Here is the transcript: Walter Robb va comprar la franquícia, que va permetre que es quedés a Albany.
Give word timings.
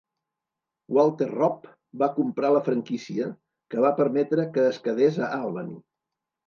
Walter 0.97 1.27
Robb 1.33 1.67
va 2.05 2.09
comprar 2.17 2.51
la 2.57 2.65
franquícia, 2.71 3.31
que 3.75 3.87
va 3.87 3.95
permetre 4.03 4.51
que 4.59 4.69
es 4.73 4.85
quedés 4.89 5.25
a 5.29 5.35
Albany. 5.41 5.75